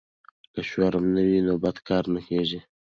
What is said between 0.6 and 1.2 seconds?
شرم